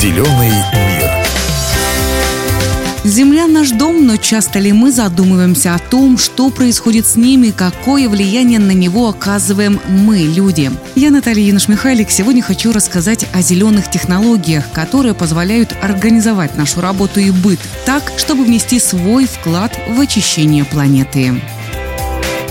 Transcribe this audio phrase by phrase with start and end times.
[0.00, 1.10] Зеленый мир.
[3.02, 8.08] Земля наш дом, но часто ли мы задумываемся о том, что происходит с ними, какое
[8.08, 10.70] влияние на него оказываем мы, люди?
[10.94, 12.10] Я Наталья Януш-Михайлик.
[12.10, 18.44] Сегодня хочу рассказать о зеленых технологиях, которые позволяют организовать нашу работу и быт так, чтобы
[18.44, 21.42] внести свой вклад в очищение планеты.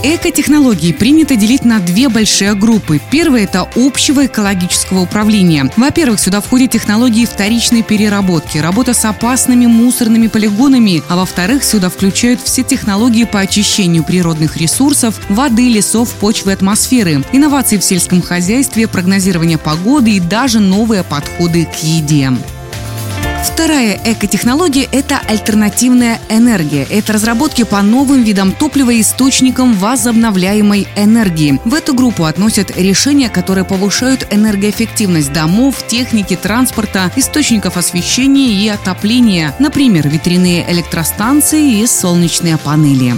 [0.04, 3.02] Экотехнологии принято делить на две большие группы.
[3.12, 5.72] Первая– это общего экологического управления.
[5.76, 12.42] Во-первых, сюда входят технологии вторичной переработки, работа с опасными мусорными полигонами, а во-вторых, сюда включают
[12.42, 19.58] все технологии по очищению природных ресурсов, воды, лесов, почвы, атмосферы, инновации в сельском хозяйстве, прогнозирование
[19.58, 22.32] погоды и даже новые подходы к еде.
[23.44, 26.88] Вторая экотехнология– это альтернативная энергия.
[26.90, 31.60] Это разработки по новым видам топлива и источникам возобновляемой энергии.
[31.64, 39.56] В эту группу относят решения, которые повышают энергоэффективность домов, техники, транспорта, источников освещения и отопления.
[39.60, 43.16] Например, ветряные электростанции и солнечные панели.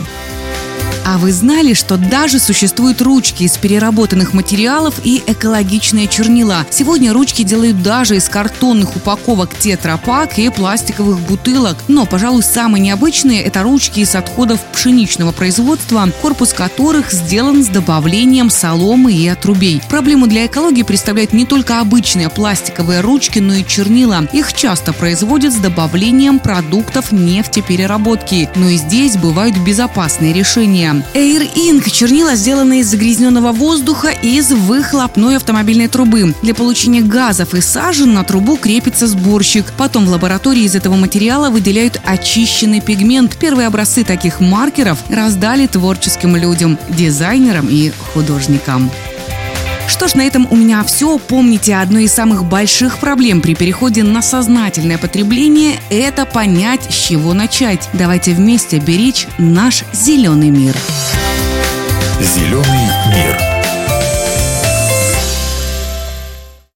[1.11, 6.67] А вы знали, что даже существуют ручки из переработанных материалов и экологичные чернила?
[6.69, 11.77] Сегодня ручки делают даже из картонных упаковок тетрапак и пластиковых бутылок.
[11.87, 18.52] Но, пожалуй, самые необычные– это ручки из отходов пшеничного производства, корпус которых сделан с добавлением
[18.52, 19.81] соломы и отрубей.
[19.89, 24.27] Проблему для экологии представляют не только обычные пластиковые ручки, но и чернила.
[24.31, 28.47] Их часто производят с добавлением продуктов нефтепереработки.
[28.53, 30.98] Но и здесь бывают безопасные решения.
[31.14, 36.33] Air Ink– чернила, сделанные из загрязненного воздуха из выхлопной автомобильной трубы.
[36.42, 39.66] Для получения газов и сажи на трубу крепится сборщик.
[39.77, 43.38] Потом в лаборатории из этого материала выделяют очищенный пигмент.
[43.38, 48.92] Первые образцы таких маркеров раздали творческим людям, дизайнерам и художникам.
[49.89, 51.17] Что ж, на этом у меня все.
[51.17, 57.33] Помните, одной из самых больших проблем при переходе на сознательное потребление– это понять, с чего
[57.33, 57.89] начать.
[57.93, 60.75] Давайте вместе беречь наш зеленый мир.
[62.21, 63.48] Зеленый мир.